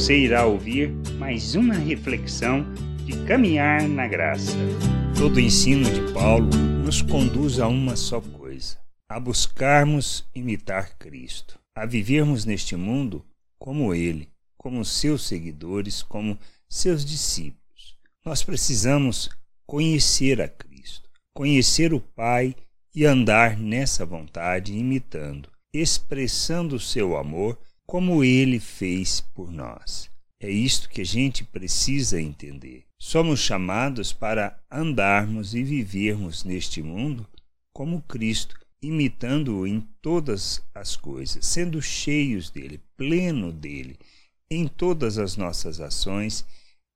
[0.00, 2.64] Você irá ouvir mais uma reflexão
[3.04, 4.56] de caminhar na graça.
[5.14, 6.48] Todo o ensino de Paulo
[6.82, 8.78] nos conduz a uma só coisa:
[9.10, 13.22] a buscarmos imitar Cristo, a vivermos neste mundo
[13.58, 17.94] como Ele, como seus seguidores, como seus discípulos.
[18.24, 19.28] Nós precisamos
[19.66, 22.56] conhecer a Cristo, conhecer o Pai
[22.94, 27.58] e andar nessa vontade, imitando, expressando o seu amor
[27.90, 30.08] como ele fez por nós.
[30.40, 32.84] É isto que a gente precisa entender.
[33.02, 37.26] Somos chamados para andarmos e vivermos neste mundo
[37.74, 43.98] como Cristo, imitando-o em todas as coisas, sendo cheios dele, pleno dele,
[44.48, 46.46] em todas as nossas ações,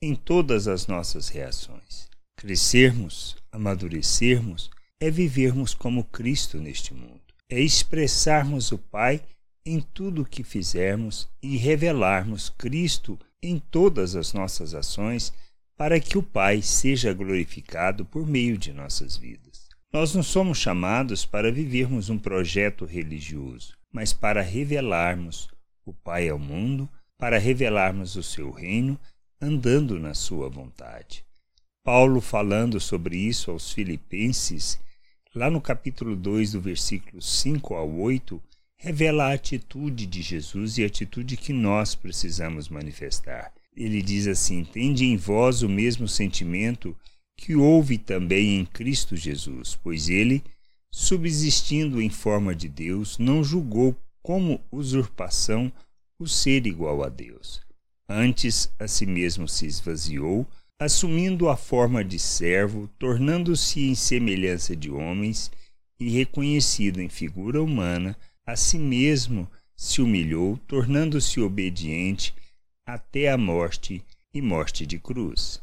[0.00, 2.08] em todas as nossas reações.
[2.34, 9.22] Crescermos, amadurecermos, é vivermos como Cristo neste mundo, é expressarmos o Pai
[9.68, 15.32] em tudo o que fizermos e revelarmos Cristo em todas as nossas ações,
[15.76, 19.68] para que o Pai seja glorificado por meio de nossas vidas.
[19.92, 25.48] Nós não somos chamados para vivermos um projeto religioso, mas para revelarmos
[25.84, 26.88] o Pai ao mundo,
[27.18, 28.98] para revelarmos o seu reino,
[29.40, 31.24] andando na sua vontade.
[31.84, 34.80] Paulo, falando sobre isso aos Filipenses,
[35.34, 38.42] lá no capítulo 2, do versículo 5 ao 8,
[38.78, 43.52] revela a atitude de Jesus e a atitude que nós precisamos manifestar.
[43.76, 46.96] Ele diz assim: Tende em vós o mesmo sentimento
[47.36, 50.42] que houve também em Cristo Jesus, pois ele,
[50.92, 55.72] subsistindo em forma de Deus, não julgou como usurpação
[56.18, 57.60] o ser igual a Deus.
[58.08, 60.46] Antes, a si mesmo se esvaziou,
[60.80, 65.50] assumindo a forma de servo, tornando-se em semelhança de homens
[66.00, 68.16] e reconhecido em figura humana,
[68.48, 69.46] a si mesmo
[69.76, 72.34] se humilhou, tornando-se obediente
[72.86, 75.62] até a morte e morte de cruz.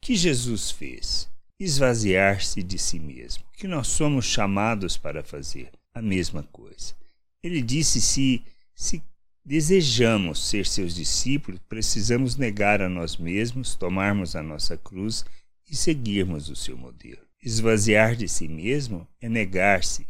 [0.00, 1.28] Que Jesus fez?
[1.60, 6.94] Esvaziar-se de si mesmo, que nós somos chamados para fazer a mesma coisa.
[7.42, 8.42] Ele disse: se,
[8.74, 9.02] se
[9.44, 15.26] desejamos ser seus discípulos, precisamos negar a nós mesmos, tomarmos a nossa cruz
[15.70, 17.20] e seguirmos o seu modelo.
[17.42, 20.06] Esvaziar de si mesmo é negar-se,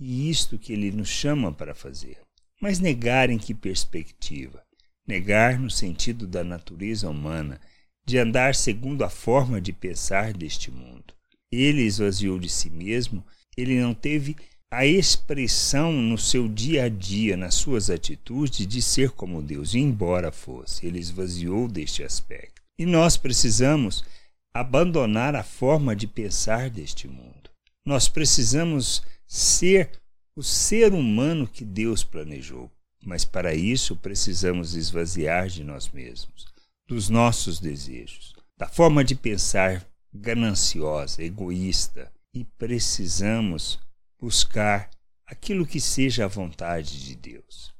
[0.00, 2.18] e isto que ele nos chama para fazer.
[2.60, 4.62] Mas negar em que perspectiva?
[5.06, 7.60] Negar no sentido da natureza humana,
[8.04, 11.14] de andar segundo a forma de pensar deste mundo.
[11.50, 13.24] Ele esvaziou de si mesmo,
[13.56, 14.36] ele não teve
[14.70, 20.30] a expressão no seu dia a dia, nas suas atitudes, de ser como Deus, embora
[20.30, 20.86] fosse.
[20.86, 22.60] Ele esvaziou deste aspecto.
[22.78, 24.04] E nós precisamos
[24.52, 27.50] abandonar a forma de pensar deste mundo.
[27.84, 30.00] Nós precisamos ser
[30.34, 32.70] o ser humano que Deus planejou.
[33.04, 36.46] Mas para isso precisamos esvaziar de nós mesmos,
[36.86, 43.78] dos nossos desejos, da forma de pensar gananciosa, egoísta, e precisamos
[44.18, 44.90] buscar
[45.26, 47.72] aquilo que seja a vontade de Deus.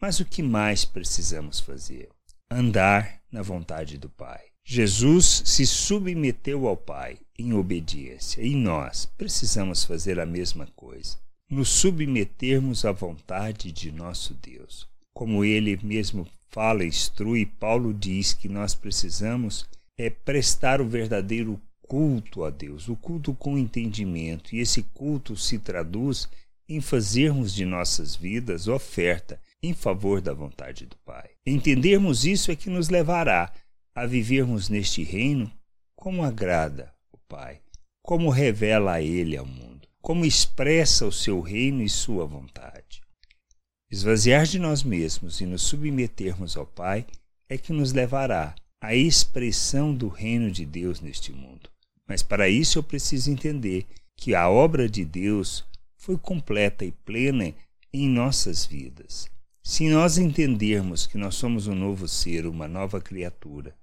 [0.00, 2.08] Mas o que mais precisamos fazer?
[2.50, 4.55] Andar na vontade do Pai.
[4.68, 11.16] Jesus se submeteu ao Pai em obediência e nós precisamos fazer a mesma coisa,
[11.48, 14.88] nos submetermos à vontade de nosso Deus.
[15.14, 19.64] Como ele mesmo fala, instrui, Paulo diz que nós precisamos
[19.96, 25.60] é prestar o verdadeiro culto a Deus, o culto com entendimento, e esse culto se
[25.60, 26.28] traduz
[26.68, 31.30] em fazermos de nossas vidas oferta em favor da vontade do Pai.
[31.46, 33.52] Entendermos isso é que nos levará
[33.96, 35.50] a vivermos neste reino
[35.94, 37.62] como agrada o Pai,
[38.02, 43.00] como revela a Ele ao mundo, como expressa o seu reino e sua vontade.
[43.90, 47.06] Esvaziar de nós mesmos e nos submetermos ao Pai
[47.48, 51.70] é que nos levará à expressão do reino de Deus neste mundo.
[52.06, 55.64] Mas para isso eu preciso entender que a obra de Deus
[55.96, 57.54] foi completa e plena
[57.90, 59.26] em nossas vidas.
[59.62, 63.74] Se nós entendermos que nós somos um novo ser, uma nova criatura,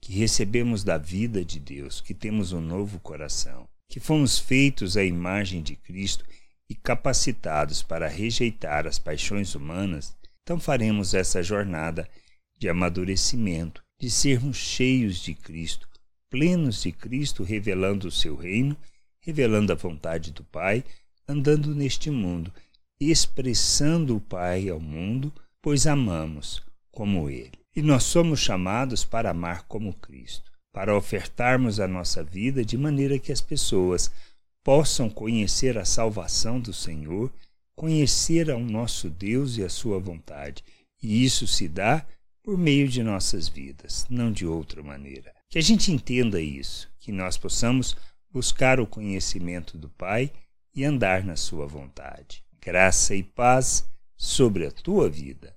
[0.00, 5.04] que recebemos da vida de Deus, que temos um novo coração, que fomos feitos à
[5.04, 6.24] imagem de Cristo
[6.68, 12.08] e capacitados para rejeitar as paixões humanas, então faremos essa jornada
[12.56, 15.88] de amadurecimento, de sermos cheios de Cristo,
[16.30, 18.76] plenos de Cristo, revelando o seu reino,
[19.20, 20.84] revelando a vontade do Pai,
[21.26, 22.52] andando neste mundo,
[23.00, 27.57] expressando o Pai ao mundo, pois amamos como Ele.
[27.78, 33.20] E nós somos chamados para amar como Cristo, para ofertarmos a nossa vida de maneira
[33.20, 34.10] que as pessoas
[34.64, 37.32] possam conhecer a salvação do Senhor,
[37.76, 40.64] conhecer ao nosso Deus e a sua vontade.
[41.00, 42.04] E isso se dá
[42.42, 45.32] por meio de nossas vidas, não de outra maneira.
[45.48, 47.96] Que a gente entenda isso, que nós possamos
[48.28, 50.32] buscar o conhecimento do Pai
[50.74, 52.42] e andar na Sua vontade.
[52.60, 55.56] Graça e paz sobre a tua vida.